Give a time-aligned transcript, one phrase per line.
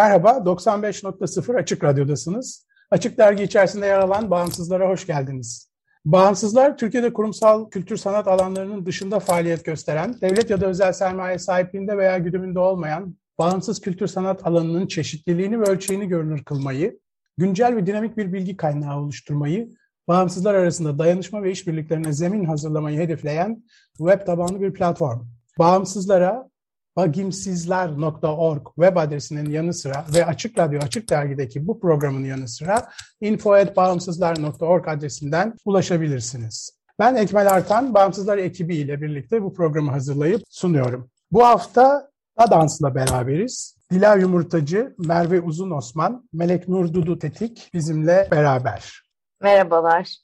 [0.00, 2.66] Merhaba, 95.0 Açık Radyo'dasınız.
[2.90, 5.70] Açık Dergi içerisinde yer alan Bağımsızlara hoş geldiniz.
[6.04, 11.98] Bağımsızlar, Türkiye'de kurumsal kültür sanat alanlarının dışında faaliyet gösteren, devlet ya da özel sermaye sahipliğinde
[11.98, 16.98] veya güdümünde olmayan bağımsız kültür sanat alanının çeşitliliğini ve ölçeğini görünür kılmayı,
[17.38, 19.70] güncel ve dinamik bir bilgi kaynağı oluşturmayı,
[20.08, 23.64] bağımsızlar arasında dayanışma ve işbirliklerine zemin hazırlamayı hedefleyen
[23.98, 25.20] web tabanlı bir platform.
[25.58, 26.50] Bağımsızlara
[26.96, 32.88] bagimsizler.org web adresinin yanı sıra ve Açık Radyo Açık Dergi'deki bu programın yanı sıra
[33.20, 36.80] info.bağımsızlar.org adresinden ulaşabilirsiniz.
[36.98, 41.10] Ben Ekmel Artan, Bağımsızlar ekibi ile birlikte bu programı hazırlayıp sunuyorum.
[41.32, 43.76] Bu hafta Adans'la beraberiz.
[43.92, 49.02] Dila Yumurtacı, Merve Uzun Osman, Melek Nur Dudu Tetik bizimle beraber.
[49.40, 50.16] Merhabalar.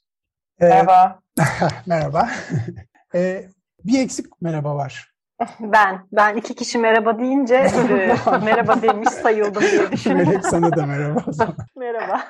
[0.59, 1.19] Ee, Merhaba.
[1.85, 2.29] merhaba.
[3.15, 3.49] ee,
[3.85, 5.16] bir eksik merhaba var.
[5.59, 6.07] Ben.
[6.11, 10.17] Ben iki kişi merhaba deyince e, merhaba demiş sayıldım diye düşündüm.
[10.27, 11.25] Melek sana da merhaba
[11.75, 12.23] merhaba.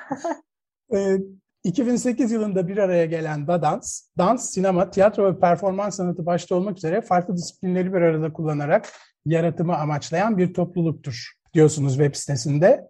[0.94, 1.16] Ee,
[1.64, 6.76] 2008 yılında bir araya gelen Da Dans, dans, sinema, tiyatro ve performans sanatı başta olmak
[6.76, 8.88] üzere farklı disiplinleri bir arada kullanarak
[9.26, 12.88] yaratımı amaçlayan bir topluluktur diyorsunuz web sitesinde.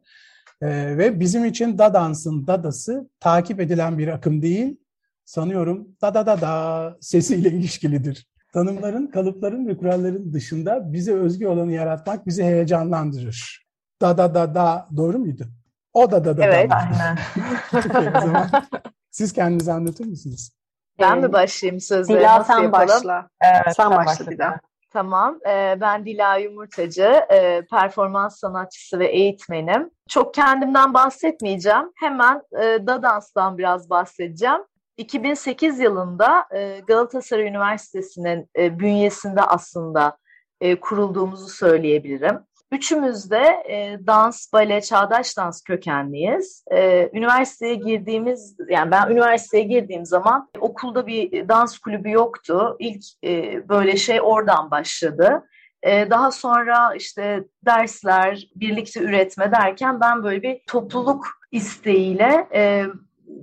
[0.62, 4.76] Ee, ve bizim için Da Dans'ın dadası takip edilen bir akım değil,
[5.24, 8.26] sanıyorum da da da da sesiyle ilişkilidir.
[8.52, 13.66] Tanımların, kalıpların ve kuralların dışında bize özgü olanı yaratmak bizi heyecanlandırır.
[14.02, 15.44] Da da da da doğru muydu?
[15.92, 16.74] O da da da Evet, da.
[16.76, 17.18] aynen.
[17.72, 18.46] Peki, o zaman
[19.10, 20.52] siz kendinizi anlatır mısınız?
[21.00, 22.18] Ben mi başlayayım sözlere?
[22.20, 22.88] Dila Nasıl sen yapalım?
[22.88, 23.28] başla.
[23.40, 24.26] Evet, Sen başla başla.
[24.30, 24.60] Dila.
[24.90, 25.38] Tamam.
[25.48, 29.90] Ee, ben Dila Yumurtacı, e, performans sanatçısı ve eğitmenim.
[30.08, 31.92] Çok kendimden bahsetmeyeceğim.
[32.00, 34.60] Hemen e, Dadans'tan biraz bahsedeceğim.
[34.98, 40.18] 2008 yılında e, Galatasaray Üniversitesi'nin e, bünyesinde aslında
[40.60, 42.38] e, kurulduğumuzu söyleyebilirim.
[42.72, 43.62] Üçümüz de
[44.06, 46.64] dans, bale, çağdaş dans kökenliyiz.
[47.12, 52.76] Üniversiteye girdiğimiz, yani ben üniversiteye girdiğim zaman okulda bir dans kulübü yoktu.
[52.78, 53.02] İlk
[53.68, 55.48] böyle şey oradan başladı.
[55.86, 62.48] Daha sonra işte dersler, birlikte üretme derken ben böyle bir topluluk isteğiyle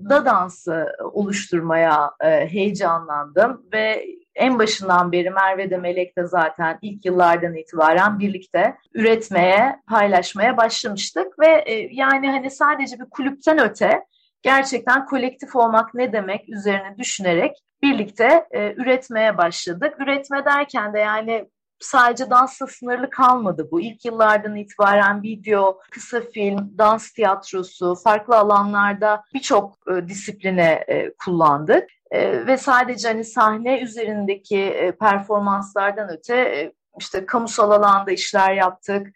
[0.10, 4.06] da dansı oluşturmaya e, heyecanlandım ve
[4.36, 11.40] en başından beri Merve de Melek de zaten ilk yıllardan itibaren birlikte üretmeye, paylaşmaya başlamıştık
[11.40, 14.06] ve e, yani hani sadece bir kulüpten öte
[14.42, 19.94] gerçekten kolektif olmak ne demek üzerine düşünerek birlikte e, üretmeye başladık.
[20.00, 21.50] Üretme derken de yani
[21.80, 23.82] sadece dansla sınırlı kalmadı bu.
[23.82, 31.90] İlk yıllardan itibaren video, kısa film, dans tiyatrosu, farklı alanlarda birçok e, disipline e, kullandık.
[32.12, 39.08] E, ve sadece hani sahne üzerindeki e, performanslardan öte e, işte kamusal alanda işler yaptık,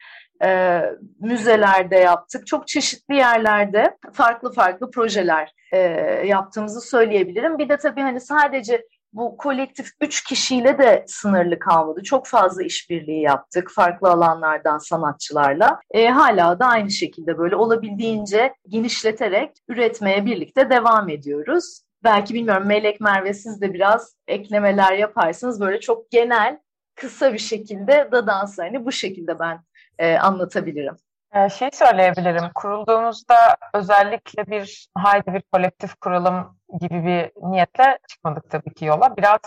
[0.44, 0.81] e,
[1.20, 2.47] müzelerde yaptık.
[2.47, 5.78] Çok çeşitli yerlerde farklı farklı projeler e,
[6.26, 7.58] yaptığımızı söyleyebilirim.
[7.58, 12.03] Bir de tabii hani sadece bu kolektif üç kişiyle de sınırlı kalmadı.
[12.03, 15.80] Çok fazla işbirliği yaptık farklı alanlardan sanatçılarla.
[15.92, 21.81] E, hala da aynı şekilde böyle olabildiğince genişleterek üretmeye birlikte devam ediyoruz.
[22.03, 25.62] Belki bilmiyorum Melek Merve siz de biraz eklemeler yaparsınız.
[25.62, 26.59] Böyle çok genel,
[26.96, 29.59] kısa bir şekilde da danslarını bu şekilde ben
[30.00, 30.96] e, anlatabilirim.
[31.35, 32.50] Ee, şey söyleyebilirim.
[32.56, 39.17] Kurulduğumuzda özellikle bir haydi bir kolektif kuralım gibi bir niyetle çıkmadık tabii ki yola.
[39.17, 39.40] Biraz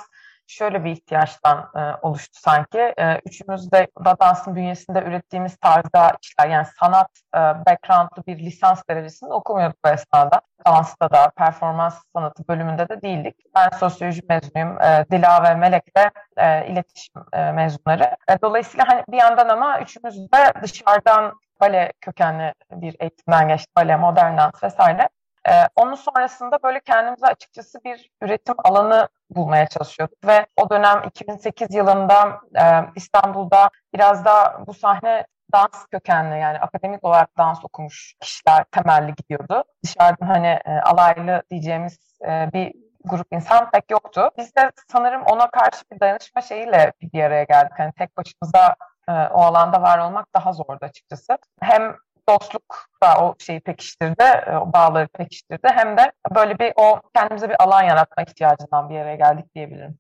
[0.46, 2.78] şöyle bir ihtiyaçtan e, oluştu sanki.
[2.78, 8.82] E, üçümüz de da dansın bünyesinde ürettiğimiz tarzda işler yani sanat e, backgroundlı bir lisans
[8.90, 10.40] derecesinde okumuyorduk bu esnada.
[10.66, 13.36] Dansta da performans sanatı bölümünde de değildik.
[13.54, 14.82] Ben sosyoloji mezunuyum.
[14.82, 18.16] E, Dila ve Melek de e, iletişim e, mezunları.
[18.28, 21.32] E, dolayısıyla hani bir yandan ama üçümüz de dışarıdan
[21.62, 23.76] bale kökenli bir eğitimden geçtik.
[23.76, 25.08] Bale, modern dans vesaire.
[25.48, 31.74] Ee, onun sonrasında böyle kendimize açıkçası bir üretim alanı bulmaya çalışıyorduk ve o dönem 2008
[31.74, 32.64] yılında e,
[32.96, 39.64] İstanbul'da biraz da bu sahne dans kökenli yani akademik olarak dans okumuş kişiler temelli gidiyordu.
[39.84, 42.72] Dışarıdan hani e, alaylı diyeceğimiz e, bir
[43.04, 44.30] grup insan pek yoktu.
[44.38, 47.72] Biz de sanırım ona karşı bir dayanışma şeyiyle bir araya geldik.
[47.78, 48.76] Yani tek başımıza
[49.08, 51.38] e, o alanda var olmak daha zordu açıkçası.
[51.60, 51.96] Hem
[52.28, 55.68] dostluk da o şeyi pekiştirdi, e, o bağları pekiştirdi.
[55.74, 59.98] Hem de böyle bir o kendimize bir alan yaratma ihtiyacından bir yere geldik diyebilirim.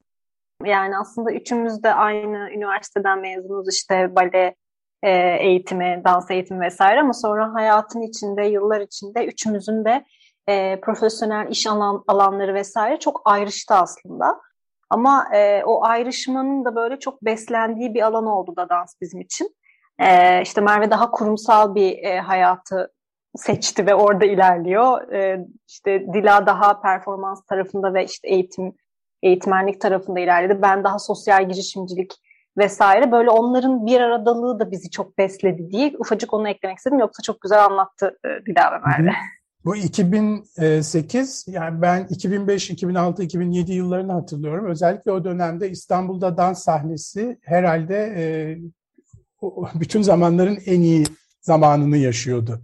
[0.64, 4.54] Yani aslında üçümüz de aynı üniversiteden mezunuz işte bale
[5.02, 5.10] e,
[5.40, 10.04] eğitimi, dans eğitimi vesaire ama sonra hayatın içinde, yıllar içinde üçümüzün de
[10.48, 14.40] e, profesyonel iş alan, alanları vesaire çok ayrıştı aslında.
[14.92, 19.56] Ama e, o ayrışmanın da böyle çok beslendiği bir alan oldu da dans bizim için.
[19.98, 22.92] E, işte Merve daha kurumsal bir e, hayatı
[23.36, 25.12] seçti ve orada ilerliyor.
[25.12, 28.72] E, işte Dila daha performans tarafında ve işte eğitim
[29.22, 30.62] eğitmenlik tarafında ilerledi.
[30.62, 32.12] Ben daha sosyal girişimcilik
[32.58, 33.12] vesaire.
[33.12, 36.98] Böyle onların bir aradalığı da bizi çok besledi diye ufacık onu eklemek istedim.
[36.98, 39.12] Yoksa çok güzel anlattı e, Dila ve Merve.
[39.64, 44.66] Bu 2008, yani ben 2005, 2006, 2007 yıllarını hatırlıyorum.
[44.66, 48.24] Özellikle o dönemde İstanbul'da dans sahnesi herhalde e,
[49.74, 51.04] bütün zamanların en iyi
[51.40, 52.62] zamanını yaşıyordu.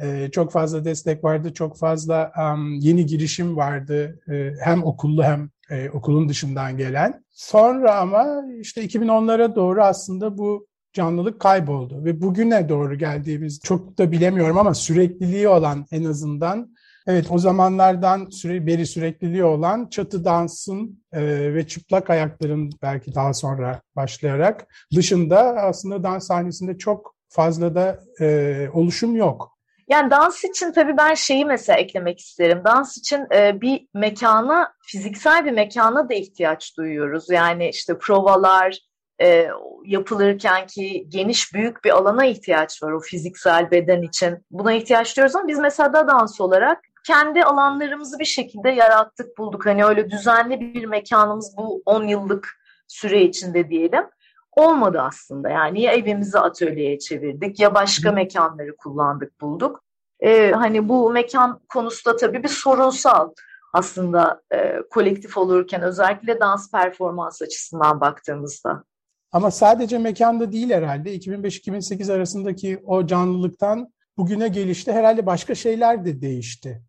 [0.00, 4.20] E, çok fazla destek vardı, çok fazla um, yeni girişim vardı.
[4.30, 7.24] E, hem okullu hem e, okulun dışından gelen.
[7.30, 14.12] Sonra ama işte 2010'lara doğru aslında bu canlılık kayboldu ve bugüne doğru geldiğimiz çok da
[14.12, 16.74] bilemiyorum ama sürekliliği olan en azından
[17.06, 23.34] evet o zamanlardan süre, beri sürekliliği olan çatı dansın e, ve çıplak ayakların belki daha
[23.34, 24.66] sonra başlayarak
[24.96, 29.52] dışında aslında dans sahnesinde çok fazla da e, oluşum yok.
[29.88, 32.62] Yani dans için tabii ben şeyi mesela eklemek isterim.
[32.64, 37.30] Dans için e, bir mekana, fiziksel bir mekana da ihtiyaç duyuyoruz.
[37.30, 38.78] Yani işte provalar,
[39.22, 39.50] e,
[39.84, 44.46] yapılırken ki geniş büyük bir alana ihtiyaç var o fiziksel beden için.
[44.50, 49.66] Buna ihtiyaç duyuyoruz ama biz mesela da dans olarak kendi alanlarımızı bir şekilde yarattık, bulduk.
[49.66, 52.48] Hani öyle düzenli bir mekanımız bu 10 yıllık
[52.88, 54.04] süre içinde diyelim.
[54.52, 59.82] Olmadı aslında yani ya evimizi atölyeye çevirdik ya başka mekanları kullandık bulduk.
[60.20, 63.30] Ee, hani bu mekan konusu da tabii bir sorunsal
[63.72, 68.84] aslında e, kolektif olurken özellikle dans performans açısından baktığımızda.
[69.32, 71.16] Ama sadece mekanda değil herhalde.
[71.16, 76.82] 2005-2008 arasındaki o canlılıktan bugüne gelişte herhalde başka şeyler de değişti.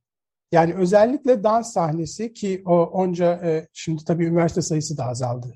[0.51, 5.54] Yani özellikle dans sahnesi ki o onca e, şimdi tabii üniversite sayısı da azaldı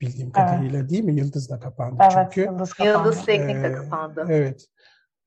[0.00, 0.90] bildiğim kadarıyla evet.
[0.90, 1.14] değil mi?
[1.20, 2.40] Yıldız da kapandı evet, çünkü.
[2.40, 2.98] Yıldız, kapandı.
[2.98, 4.26] Yıldız Teknik de kapandı.
[4.28, 4.66] Evet.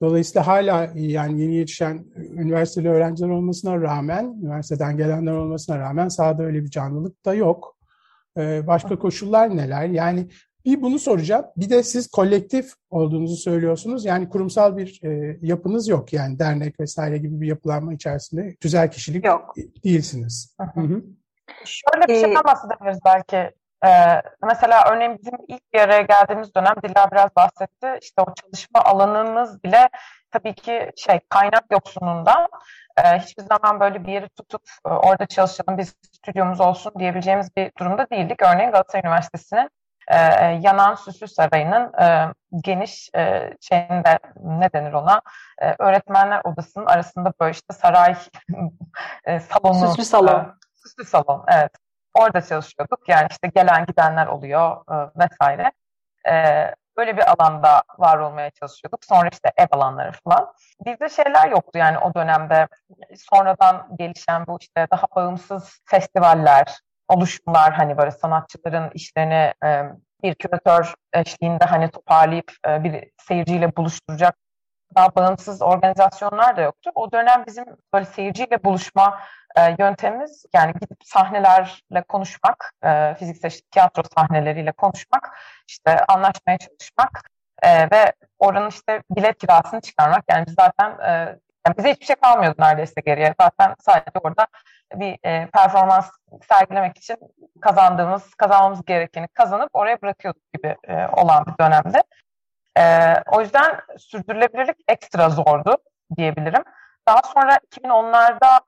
[0.01, 6.63] Dolayısıyla hala yani yeni yetişen üniversiteli öğrenciler olmasına rağmen, üniversiteden gelenler olmasına rağmen sahada öyle
[6.63, 7.77] bir canlılık da yok.
[8.37, 9.85] Başka koşullar neler?
[9.85, 10.27] Yani
[10.65, 11.45] bir bunu soracağım.
[11.57, 14.05] Bir de siz kolektif olduğunuzu söylüyorsunuz.
[14.05, 16.13] Yani kurumsal bir e, yapınız yok.
[16.13, 19.55] Yani dernek vesaire gibi bir yapılanma içerisinde tüzel kişilik yok.
[19.83, 20.55] değilsiniz.
[20.73, 21.03] Hı hı.
[21.65, 23.51] Şöyle bir şeyden bahsedebiliriz belki.
[23.85, 27.87] Ee, mesela örneğin bizim ilk bir araya geldiğimiz dönem Dila biraz bahsetti.
[28.01, 29.89] İşte o çalışma alanımız bile
[30.31, 32.47] tabii ki şey kaynak yoksunluğundan
[32.97, 37.71] e, hiçbir zaman böyle bir yeri tutup e, orada çalışalım biz stüdyomuz olsun diyebileceğimiz bir
[37.79, 38.41] durumda değildik.
[38.41, 39.69] Örneğin Galatasaray Üniversitesi'nin
[40.07, 40.17] e,
[40.61, 42.33] yanan Süslü Sarayı'nın e,
[42.63, 45.21] geniş e, şeyinde ne denir ona
[45.61, 48.15] e, öğretmenler odasının arasında böyle işte saray
[49.25, 49.87] e, salonu.
[49.87, 50.39] Süslü salon.
[50.39, 51.71] E, süslü salon evet.
[52.13, 53.09] Orada çalışıyorduk.
[53.09, 55.71] Yani işte gelen gidenler oluyor e, vesaire.
[56.29, 56.33] E,
[56.97, 59.05] böyle bir alanda var olmaya çalışıyorduk.
[59.05, 60.53] Sonra işte ev alanları falan.
[60.85, 62.67] Bizde şeyler yoktu yani o dönemde.
[63.17, 69.83] Sonradan gelişen bu işte daha bağımsız festivaller, oluşumlar hani böyle sanatçıların işlerini e,
[70.23, 74.35] bir küratör eşliğinde hani toparlayıp e, bir seyirciyle buluşturacak
[74.95, 76.91] daha bağımsız organizasyonlar da yoktu.
[76.95, 79.19] O dönem bizim böyle seyirciyle buluşma
[79.55, 87.29] e, yöntemimiz yani gidip sahnelerle konuşmak, e, fiziksel işte, tiyatro sahneleriyle konuşmak, işte anlaşmaya çalışmak
[87.61, 90.23] e, ve oranın işte bilet kirasını çıkarmak.
[90.29, 93.35] Yani biz zaten e, yani bize hiçbir şey kalmıyordu neredeyse geriye.
[93.41, 94.47] Zaten sadece orada
[94.99, 96.09] bir e, performans
[96.49, 97.17] sergilemek için
[97.61, 102.03] kazandığımız, kazanmamız gerekeni kazanıp oraya bırakıyorduk gibi e, olan bir dönemde.
[102.77, 105.77] E, o yüzden sürdürülebilirlik ekstra zordu
[106.17, 106.63] diyebilirim.
[107.07, 108.59] Daha sonra 2010'larda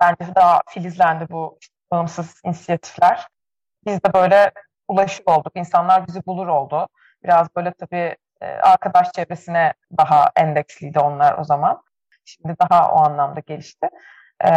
[0.00, 1.58] bence daha filizlendi bu
[1.90, 3.26] bağımsız inisiyatifler.
[3.86, 4.52] Biz de böyle
[4.88, 5.52] ulaşır olduk.
[5.54, 6.88] İnsanlar bizi bulur oldu.
[7.24, 11.82] Biraz böyle tabii e, arkadaş çevresine daha endeksliydi onlar o zaman.
[12.24, 13.88] Şimdi daha o anlamda gelişti.
[14.44, 14.50] E,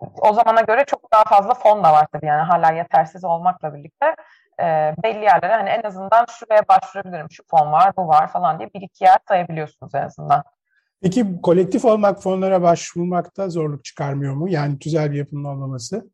[0.00, 4.14] o zamana göre çok daha fazla fon da var tabii yani hala yetersiz olmakla birlikte
[4.60, 8.70] e, belli yerlere hani en azından şuraya başvurabilirim, şu fon var, bu var falan diye
[8.74, 10.44] bir iki yer sayabiliyorsunuz en azından.
[11.02, 14.48] Peki kolektif olmak fonlara başvurmakta zorluk çıkarmıyor mu?
[14.48, 16.10] Yani güzel bir yapının olmaması.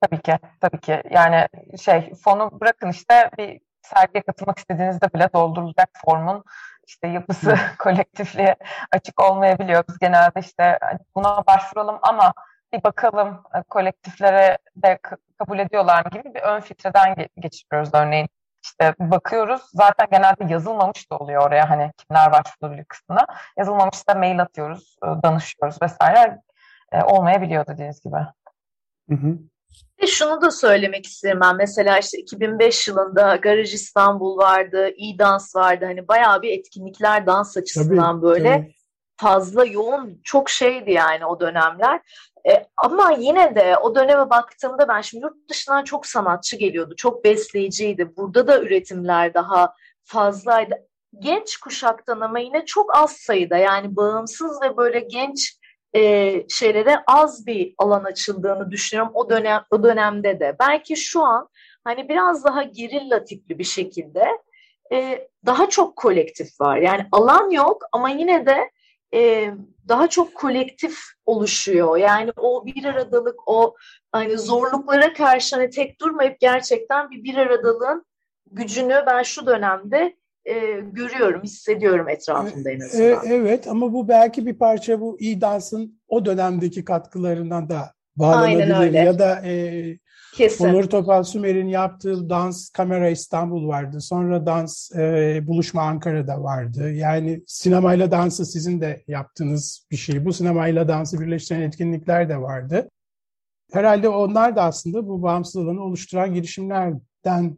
[0.00, 1.02] Tabii ki, tabii ki.
[1.10, 1.46] Yani
[1.80, 6.44] şey fonu bırakın işte bir sergiye katılmak istediğinizde bile doldurulacak formun
[6.86, 8.56] işte yapısı kolektifliğe
[8.92, 9.84] açık olmayabiliyor.
[9.88, 12.34] Biz genelde işte hani buna başvuralım ama
[12.74, 14.98] bir bakalım e, kolektiflere de
[15.38, 18.28] kabul ediyorlar mı gibi bir ön filtreden geçiriyoruz örneğin.
[18.64, 23.26] İşte bakıyoruz zaten genelde yazılmamış da oluyor oraya hani kimler başvurabilir kısmına.
[23.58, 26.40] Yazılmamış da mail atıyoruz, e, danışıyoruz vesaire.
[26.92, 28.16] E, olmayabiliyor dediğiniz gibi.
[29.08, 29.38] Hı hı.
[30.02, 31.56] Ve şunu da söylemek isterim ben.
[31.56, 35.84] Mesela işte 2005 yılında Garaj İstanbul vardı, e-dans vardı.
[35.84, 38.74] Hani bayağı bir etkinlikler dans açısından tabii, böyle tabii.
[39.16, 42.00] Fazla yoğun, çok şeydi yani o dönemler.
[42.50, 46.94] E, ama yine de o döneme baktığımda ben şimdi yurt dışından çok sanatçı geliyordu.
[46.96, 48.16] Çok besleyiciydi.
[48.16, 50.74] Burada da üretimler daha fazlaydı.
[51.18, 55.58] Genç kuşaktan ama yine çok az sayıda yani bağımsız ve böyle genç
[55.96, 60.56] e, şeylere az bir alan açıldığını düşünüyorum o dönem o dönemde de.
[60.60, 61.48] Belki şu an
[61.84, 64.24] hani biraz daha gerilla tipli bir şekilde
[64.92, 66.76] e, daha çok kolektif var.
[66.76, 68.70] Yani alan yok ama yine de
[69.14, 69.50] e,
[69.88, 71.96] daha çok kolektif oluşuyor.
[71.96, 73.74] Yani o bir aradalık, o
[74.12, 78.04] hani zorluklara karşı hani tek durmayıp gerçekten bir bir aradalığın
[78.50, 80.54] gücünü ben şu dönemde e,
[80.92, 83.26] görüyorum, hissediyorum etrafımda en azından.
[83.26, 88.92] E, evet ama bu belki bir parça bu iyi dansın o dönemdeki katkılarından da bağlanabilir.
[88.92, 89.98] Ya da e,
[90.36, 90.68] Kesin.
[90.68, 94.00] Onur Topal Sümer'in yaptığı dans Kamera İstanbul vardı.
[94.00, 96.92] Sonra dans e, Buluşma Ankara'da vardı.
[96.92, 100.24] Yani sinemayla dansı sizin de yaptığınız bir şey.
[100.24, 102.88] Bu sinemayla dansı birleştiren etkinlikler de vardı.
[103.72, 107.56] Herhalde onlar da aslında bu bağımsız alanı oluşturan girişimlerden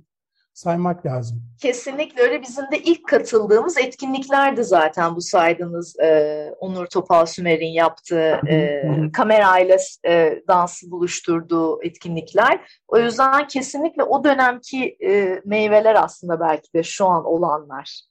[0.56, 1.42] saymak lazım.
[1.62, 2.42] Kesinlikle öyle.
[2.42, 8.82] Bizim de ilk katıldığımız etkinliklerdi zaten bu saydığınız e, Onur Topal Sümer'in yaptığı e,
[9.12, 12.60] kamerayla e, dansı buluşturduğu etkinlikler.
[12.88, 18.02] O yüzden kesinlikle o dönemki e, meyveler aslında belki de şu an olanlar.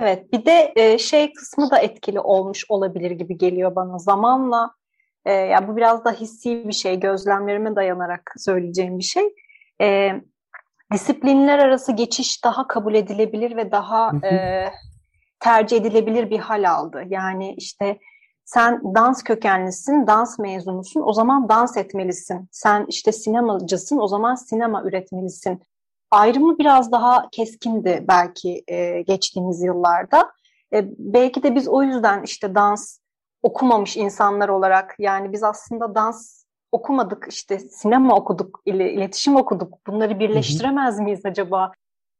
[0.00, 4.70] Evet bir de e, şey kısmı da etkili olmuş olabilir gibi geliyor bana zamanla.
[5.24, 9.24] E, ya bu biraz da hissi bir şey, gözlemlerime dayanarak söyleyeceğim bir şey.
[9.80, 10.12] E,
[10.92, 14.64] disiplinler arası geçiş daha kabul edilebilir ve daha e,
[15.40, 17.02] tercih edilebilir bir hal aldı.
[17.08, 17.98] Yani işte
[18.44, 22.48] sen dans kökenlisin, dans mezunusun, o zaman dans etmelisin.
[22.52, 25.62] Sen işte sinemacısın, o zaman sinema üretmelisin.
[26.10, 30.32] Ayrımı biraz daha keskindi belki e, geçtiğimiz yıllarda.
[30.72, 32.98] E, belki de biz o yüzden işte dans
[33.42, 36.37] okumamış insanlar olarak yani biz aslında dans
[36.72, 39.86] okumadık işte sinema okuduk, iletişim okuduk.
[39.86, 41.72] Bunları birleştiremez miyiz acaba?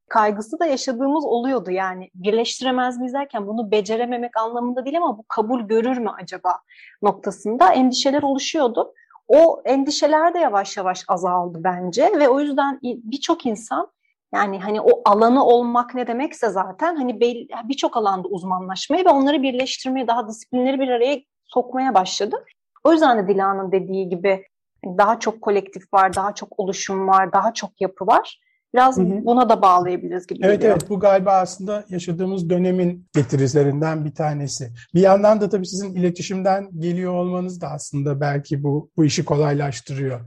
[0.09, 2.11] Kaygısı da yaşadığımız oluyordu yani.
[2.15, 6.59] Birleştiremez miyiz derken bunu becerememek anlamında değil ama bu kabul görür mü acaba
[7.03, 8.95] noktasında endişeler oluşuyordu.
[9.29, 13.93] O endişeler de yavaş yavaş azaldı bence ve o yüzden birçok insan
[14.35, 17.21] yani hani o alanı olmak ne demekse zaten hani
[17.65, 22.45] birçok alanda uzmanlaşmayı ve onları birleştirmeyi daha disiplinleri bir araya sokmaya başladı.
[22.85, 24.45] O yüzden de Dila'nın dediği gibi
[24.85, 28.41] daha çok kolektif var, daha çok oluşum var, daha çok yapı var.
[28.75, 29.25] Biraz hı hı.
[29.25, 30.77] buna da bağlayabiliriz gibi Evet geliyor.
[30.81, 34.73] evet bu galiba aslında yaşadığımız dönemin getirizlerinden bir tanesi.
[34.95, 40.21] Bir yandan da tabii sizin iletişimden geliyor olmanız da aslında belki bu bu işi kolaylaştırıyor.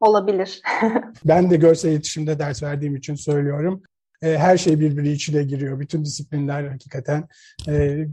[0.00, 0.62] Olabilir.
[1.24, 3.82] ben de görsel iletişimde ders verdiğim için söylüyorum.
[4.22, 5.80] E, her şey birbiri içine giriyor.
[5.80, 7.28] Bütün disiplinler hakikaten
[7.68, 8.06] e,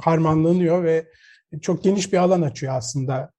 [0.00, 1.06] harmanlanıyor ve
[1.60, 3.30] çok geniş bir alan açıyor aslında.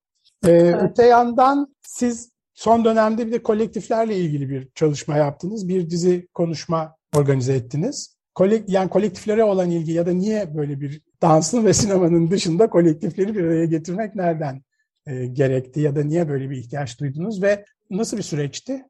[0.45, 0.81] Ee, evet.
[0.81, 5.67] Öte yandan siz son dönemde bir de kolektiflerle ilgili bir çalışma yaptınız.
[5.67, 8.17] Bir dizi konuşma organize ettiniz.
[8.35, 13.35] Kolek, yani kolektiflere olan ilgi ya da niye böyle bir dansın ve sinemanın dışında kolektifleri
[13.35, 14.63] bir araya getirmek nereden
[15.05, 18.85] e, gerekti ya da niye böyle bir ihtiyaç duydunuz ve nasıl bir süreçti?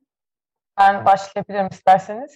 [0.79, 2.31] Ben başlayabilirim isterseniz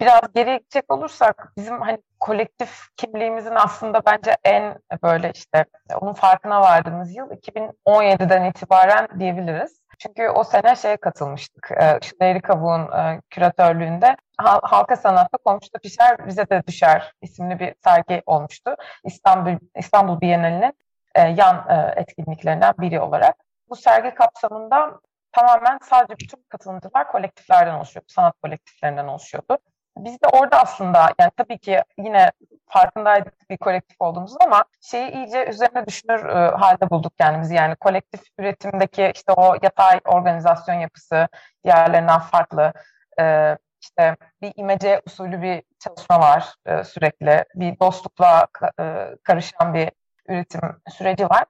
[0.00, 5.64] biraz geri gidecek olursak bizim hani kolektif kimliğimizin aslında bence en böyle işte
[6.00, 9.80] onun farkına vardığımız yıl 2017'den itibaren diyebiliriz.
[9.98, 11.70] Çünkü o sene şeye katılmıştık.
[12.02, 18.74] Şükrü Kavuğ'un e, küratörlüğünde Halka Sanatta Komşuda Pişer Bize de Düşer isimli bir sergi olmuştu.
[19.04, 20.74] İstanbul İstanbul Bienalinin
[21.14, 23.36] e, yan e, etkinliklerinden biri olarak.
[23.68, 25.00] Bu sergi kapsamında
[25.32, 29.58] tamamen sadece bütün katılımcılar kolektiflerden oluşuyordu, sanat kolektiflerinden oluşuyordu.
[30.04, 32.30] Biz de orada aslında yani tabii ki yine
[32.66, 37.54] farkındaydık bir kolektif olduğumuz ama şeyi iyice üzerine düşünür e, halde bulduk kendimizi.
[37.54, 41.28] Yani kolektif üretimdeki işte o yatay organizasyon yapısı
[41.64, 42.72] diğerlerinden farklı.
[43.20, 47.44] E, işte bir imece usulü bir çalışma var e, sürekli.
[47.54, 48.46] Bir dostlukla
[48.80, 49.90] e, karışan bir
[50.28, 51.44] üretim süreci var.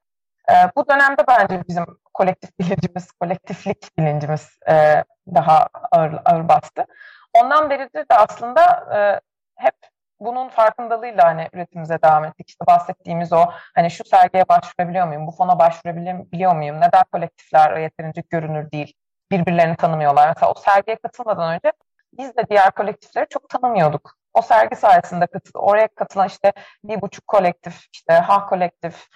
[0.51, 5.05] E, bu dönemde bence bizim kolektif bilincimiz, kolektiflik bilincimiz e,
[5.35, 6.87] daha ağır, ağır bastı.
[7.33, 8.63] Ondan beridir de aslında
[8.97, 9.21] e,
[9.57, 9.75] hep
[10.21, 12.49] bunun farkındalığıyla hani üretimimize devam ettik.
[12.49, 13.45] İşte bahsettiğimiz o
[13.75, 18.95] hani şu sergiye başvurabiliyor muyum, bu fona başvurabiliyor muyum, neden kolektifler yeterince görünür değil,
[19.31, 20.29] birbirlerini tanımıyorlar.
[20.29, 21.73] Mesela o sergiye katılmadan önce
[22.19, 24.15] biz de diğer kolektifleri çok tanımıyorduk.
[24.35, 26.53] O sergi sayesinde katıl, oraya katılan işte
[26.85, 29.07] bir buçuk kolektif, işte Ha kolektif,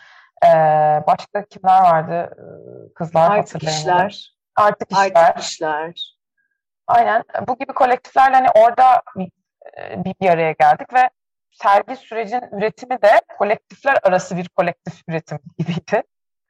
[0.44, 2.36] ee, başka kimler vardı
[2.94, 4.34] kızlar Artık işler.
[4.56, 5.12] Artık işler.
[5.14, 6.13] Artık işler.
[6.86, 7.22] Aynen.
[7.48, 11.10] Bu gibi kolektiflerle hani orada bir, bir araya geldik ve
[11.50, 16.02] sergi sürecin üretimi de kolektifler arası bir kolektif üretim gibiydi.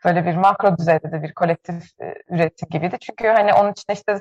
[0.05, 1.85] Böyle bir makro düzeyde de bir kolektif
[2.29, 2.97] üretim gibiydi.
[3.01, 4.21] Çünkü hani onun içinde işte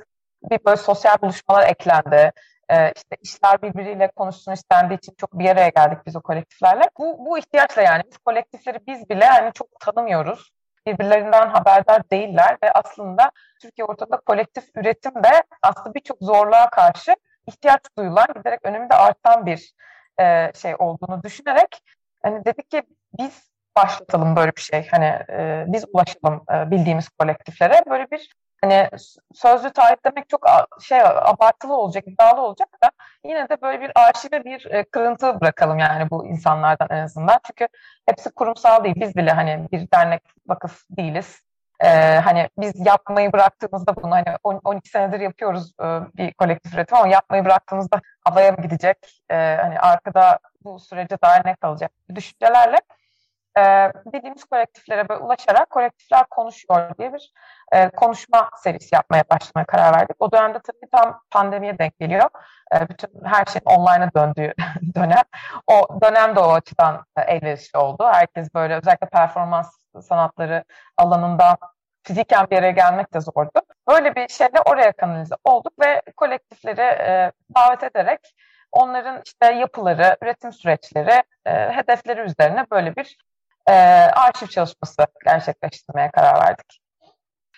[0.51, 2.31] bir böyle sosyal buluşmalar eklendi.
[2.69, 6.83] Ee, işte işler birbiriyle konuşsun istendiği için çok bir araya geldik biz o kolektiflerle.
[6.99, 10.51] Bu, bu ihtiyaçla yani biz kolektifleri biz bile hani çok tanımıyoruz.
[10.87, 17.15] Birbirlerinden haberdar değiller ve aslında Türkiye ortada kolektif üretim de aslında birçok zorluğa karşı
[17.47, 19.73] ihtiyaç duyulan, giderek önümde artan bir
[20.19, 21.83] e, şey olduğunu düşünerek
[22.23, 22.83] hani dedik ki
[23.19, 24.87] biz başlatalım böyle bir şey.
[24.91, 27.81] Hani e, biz ulaşalım e, bildiğimiz kolektiflere.
[27.89, 28.29] Böyle bir
[28.63, 28.89] hani
[29.33, 30.45] sözlü tarih demek çok
[30.81, 32.91] şey abartılı olacak, iddialı olacak da
[33.25, 37.39] yine de böyle bir arşive bir e, kırıntı bırakalım yani bu insanlardan en azından.
[37.47, 37.67] Çünkü
[38.05, 38.95] hepsi kurumsal değil.
[38.97, 41.41] Biz bile hani bir dernek vakıf değiliz.
[41.83, 45.85] Ee, hani biz yapmayı bıraktığımızda bunu hani 12 senedir yapıyoruz e,
[46.17, 48.97] bir kolektif üretim ama yapmayı bıraktığımızda havaya mı gidecek?
[49.29, 51.91] E, hani arkada bu sürece dair ne kalacak?
[52.15, 52.77] Düşüncelerle
[53.57, 53.61] e,
[54.13, 57.33] dediğimiz kolektiflere ulaşarak kolektifler konuşuyor diye bir
[57.71, 60.15] e, konuşma serisi yapmaya başlamaya karar verdik.
[60.19, 62.29] O dönemde tabii tam pandemiye denk geliyor.
[62.75, 64.53] E, bütün her şeyin online'a döndüğü
[64.95, 65.23] dönem.
[65.67, 68.09] O dönem de o açıdan e, elverişli oldu.
[68.13, 70.63] Herkes böyle özellikle performans sanatları
[70.97, 71.57] alanında
[72.03, 73.61] fiziken bir yere gelmek de zordu.
[73.89, 78.19] Böyle bir şeyle oraya kanalize olduk ve kolektifleri e, davet ederek
[78.71, 83.17] onların işte yapıları, üretim süreçleri, e, hedefleri üzerine böyle bir
[83.69, 86.79] e, arşiv çalışması gerçekleştirmeye karar verdik.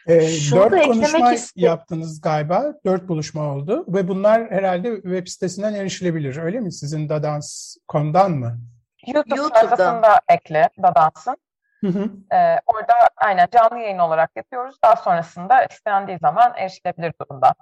[0.07, 0.19] E,
[0.51, 2.73] dört konuşma yaptınız galiba.
[2.85, 3.85] Dört buluşma oldu.
[3.87, 6.37] Ve bunlar herhalde web sitesinden erişilebilir.
[6.37, 6.71] Öyle mi?
[6.71, 8.59] Sizin Dadans.com'dan mı?
[9.07, 10.21] YouTube YouTube'da.
[10.29, 11.37] ekle Dadans'ın.
[11.81, 12.09] Hı hı.
[12.35, 14.75] Ee, orada aynen canlı yayın olarak yapıyoruz.
[14.83, 17.55] Daha sonrasında istendiği zaman erişilebilir durumda.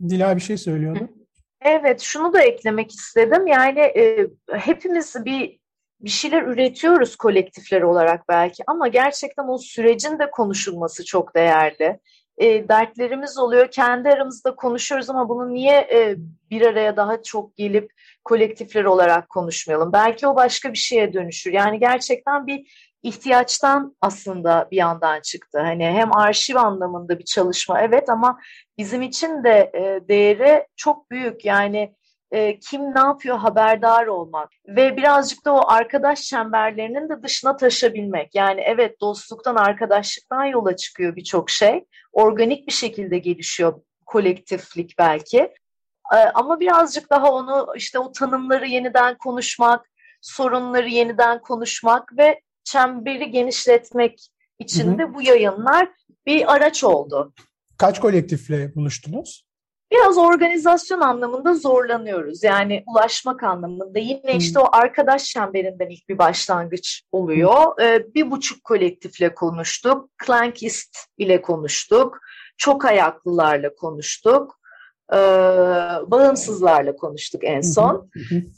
[0.00, 1.08] Dila bir şey söylüyordu.
[1.60, 3.46] Evet, şunu da eklemek istedim.
[3.46, 5.60] Yani e, hepimiz bir
[6.04, 12.00] bir şeyler üretiyoruz kolektifler olarak belki ama gerçekten o sürecin de konuşulması çok değerli.
[12.38, 16.16] E, dertlerimiz oluyor, kendi aramızda konuşuyoruz ama bunu niye e,
[16.50, 17.90] bir araya daha çok gelip
[18.24, 19.92] kolektifler olarak konuşmayalım?
[19.92, 21.52] Belki o başka bir şeye dönüşür.
[21.52, 25.58] Yani gerçekten bir ihtiyaçtan aslında bir yandan çıktı.
[25.58, 28.40] Hani hem arşiv anlamında bir çalışma evet ama
[28.78, 31.44] bizim için de e, değeri çok büyük.
[31.44, 31.94] Yani
[32.34, 38.34] e, kim ne yapıyor haberdar olmak ve birazcık da o arkadaş çemberlerinin de dışına taşabilmek.
[38.34, 41.84] Yani evet dostluktan, arkadaşlıktan yola çıkıyor birçok şey.
[42.12, 45.38] Organik bir şekilde gelişiyor kolektiflik belki.
[46.12, 53.30] E, ama birazcık daha onu işte o tanımları yeniden konuşmak, sorunları yeniden konuşmak ve çemberi
[53.30, 55.88] genişletmek için de bu yayınlar
[56.26, 57.32] bir araç oldu.
[57.78, 59.46] Kaç kolektifle buluştunuz?
[59.92, 62.42] Biraz organizasyon anlamında zorlanıyoruz.
[62.42, 63.98] Yani ulaşmak anlamında.
[63.98, 67.80] Yine işte o arkadaş çemberinden ilk bir başlangıç oluyor.
[67.82, 70.10] Ee, bir buçuk kolektifle konuştuk.
[70.26, 72.18] Clankist ile konuştuk.
[72.56, 74.58] Çok ayaklılarla konuştuk.
[75.12, 75.16] Ee,
[76.06, 78.10] bağımsızlarla konuştuk en son.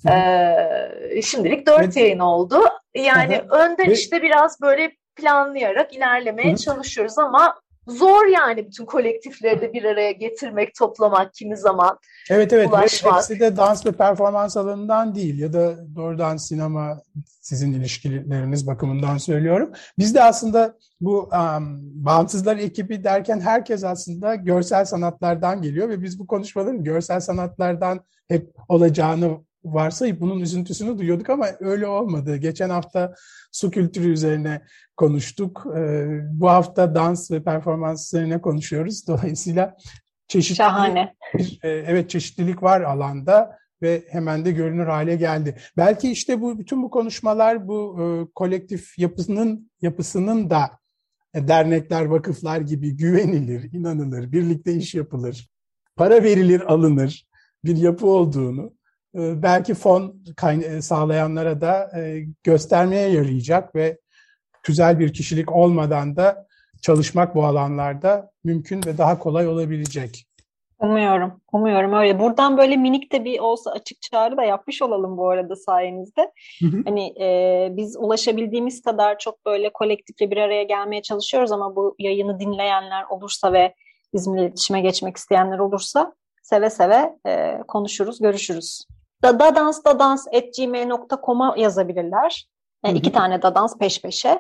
[0.09, 2.59] Ee, şimdilik dört yayın oldu.
[2.95, 9.85] Yani önden işte biraz böyle planlayarak ilerlemeye çalışıyoruz ama zor yani bütün kolektifleri de bir
[9.85, 11.99] araya getirmek, toplamak kimi zaman.
[12.31, 12.69] Evet evet.
[12.69, 13.15] Ulaşmak.
[13.15, 17.03] Hepsi de dans ve performans alanından değil ya da doğrudan sinema
[17.41, 19.73] sizin ilişkileriniz bakımından söylüyorum.
[19.99, 26.19] Biz de aslında bu um, bağımsızlar ekibi derken herkes aslında görsel sanatlardan geliyor ve biz
[26.19, 29.39] bu konuşmaların görsel sanatlardan hep olacağını
[29.75, 32.37] varsayıp bunun üzüntüsünü duyuyorduk ama öyle olmadı.
[32.37, 33.15] Geçen hafta
[33.53, 34.63] su kültürü üzerine
[34.97, 35.67] konuştuk.
[35.77, 39.09] Ee, bu hafta dans ve performans üzerine konuşuyoruz.
[39.09, 39.77] Dolayısıyla
[40.29, 41.15] çeşitli Şahane.
[41.39, 45.57] Bir, e, evet çeşitlilik var alanda ve hemen de görünür hale geldi.
[45.77, 50.71] Belki işte bu bütün bu konuşmalar bu e, kolektif yapısının yapısının da
[51.35, 55.49] e, dernekler, vakıflar gibi güvenilir, inanılır, birlikte iş yapılır,
[55.97, 57.27] para verilir, alınır
[57.65, 58.76] bir yapı olduğunu
[59.17, 60.15] belki fon
[60.65, 63.99] e, sağlayanlara da e, göstermeye yarayacak ve
[64.63, 66.47] güzel bir kişilik olmadan da
[66.83, 70.27] çalışmak bu alanlarda mümkün ve daha kolay olabilecek.
[70.79, 72.19] Umuyorum, umuyorum öyle.
[72.21, 76.33] Buradan böyle minik de bir olsa açık çağrı da yapmış olalım bu arada sayenizde.
[76.61, 76.83] Hı hı.
[76.85, 82.41] Hani e, biz ulaşabildiğimiz kadar çok böyle kolektifle bir araya gelmeye çalışıyoruz ama bu yayını
[82.41, 83.75] dinleyenler olursa ve
[84.15, 88.87] bizimle iletişime geçmek isteyenler olursa seve seve e, konuşuruz, görüşürüz.
[89.23, 92.47] Dadans dadans@gmail.com'a yazabilirler.
[92.85, 94.39] E, iki tane dadans peş peşe.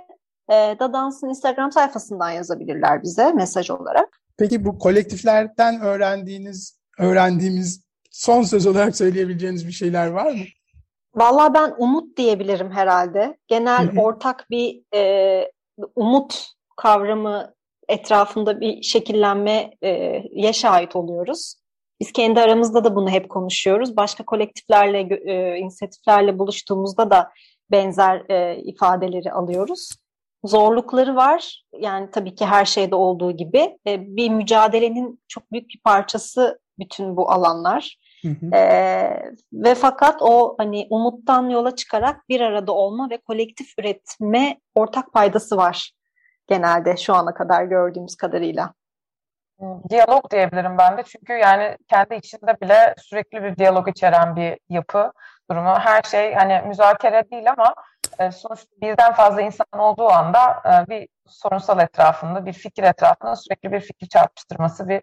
[0.50, 4.20] E, Dadans'ın Instagram sayfasından yazabilirler bize mesaj olarak.
[4.38, 10.44] Peki bu kolektiflerden öğrendiğiniz, öğrendiğimiz son söz olarak söyleyebileceğiniz bir şeyler var mı?
[11.14, 13.38] Vallahi ben umut diyebilirim herhalde.
[13.48, 15.50] Genel ortak bir e,
[15.96, 17.54] umut kavramı
[17.88, 21.56] etrafında bir şekillenmeye e, şahit oluyoruz.
[22.00, 23.96] Biz kendi aramızda da bunu hep konuşuyoruz.
[23.96, 27.32] Başka kolektiflerle, e, inisiyatiflerle buluştuğumuzda da
[27.70, 29.90] benzer e, ifadeleri alıyoruz.
[30.44, 31.64] Zorlukları var.
[31.78, 33.78] Yani tabii ki her şeyde olduğu gibi.
[33.86, 37.96] E, bir mücadelenin çok büyük bir parçası bütün bu alanlar.
[38.22, 38.56] Hı hı.
[38.56, 45.12] E, ve fakat o hani umuttan yola çıkarak bir arada olma ve kolektif üretme ortak
[45.12, 45.92] paydası var
[46.46, 48.74] genelde şu ana kadar gördüğümüz kadarıyla.
[49.88, 55.12] Diyalog diyebilirim ben de çünkü yani kendi içinde bile sürekli bir diyalog içeren bir yapı
[55.50, 55.74] durumu.
[55.78, 57.74] Her şey hani müzakere değil ama
[58.18, 63.72] e, sonuçta birden fazla insan olduğu anda e, bir sorunsal etrafında, bir fikir etrafında sürekli
[63.72, 65.02] bir fikir çarpıştırması, bir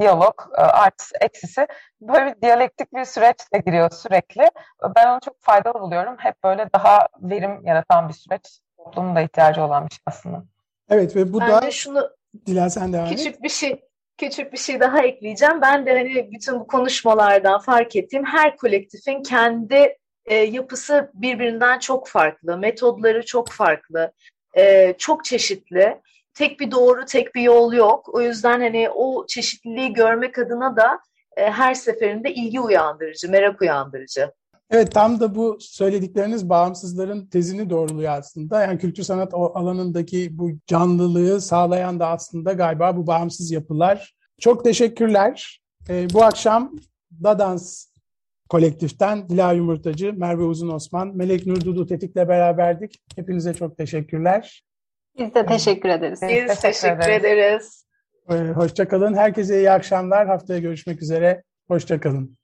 [0.00, 1.66] diyalog e, artısı eksisi
[2.00, 4.50] böyle bir diyalektik bir süreç de giriyor sürekli.
[4.96, 6.16] Ben onu çok faydalı buluyorum.
[6.18, 8.60] Hep böyle daha verim yaratan bir süreç.
[8.76, 10.44] Toplumun da ihtiyacı olan bir şey aslında.
[10.90, 12.10] Evet ve bu ben da de şunu
[12.46, 13.42] Dilan sen devam küçük et.
[13.42, 13.84] bir şey
[14.18, 15.60] küçük bir şey daha ekleyeceğim.
[15.60, 19.96] Ben de hani bütün bu konuşmalardan fark ettiğim her kolektifin kendi
[20.26, 24.12] e, yapısı birbirinden çok farklı, metodları çok farklı,
[24.56, 26.00] e, çok çeşitli.
[26.34, 28.14] Tek bir doğru, tek bir yol yok.
[28.14, 31.00] O yüzden hani o çeşitliliği görmek adına da
[31.36, 34.32] e, her seferinde ilgi uyandırıcı, merak uyandırıcı.
[34.74, 38.62] Evet tam da bu söyledikleriniz bağımsızların tezini doğruluyor aslında.
[38.62, 44.14] Yani kültür sanat alanındaki bu canlılığı sağlayan da aslında galiba bu bağımsız yapılar.
[44.40, 45.60] Çok teşekkürler.
[45.88, 46.72] Ee, bu akşam
[47.22, 47.86] Dadans
[48.48, 53.02] kolektiften Dila Yumurtacı, Merve Uzun Osman, Melek Nur Dudu Tetik'le beraberdik.
[53.16, 54.64] Hepinize çok teşekkürler.
[55.18, 56.20] Biz de teşekkür ederiz.
[56.22, 57.86] Biz teşekkür, teşekkür ederiz.
[58.30, 59.14] Ee, Hoşçakalın.
[59.14, 60.26] Herkese iyi akşamlar.
[60.26, 61.42] Haftaya görüşmek üzere.
[61.68, 62.43] Hoşçakalın.